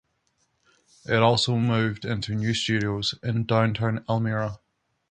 [1.05, 4.59] It also moved into new studios in Downtown Elmira.